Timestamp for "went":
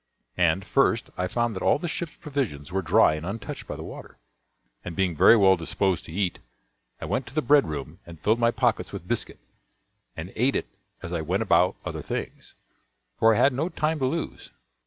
7.05-7.27, 11.21-11.43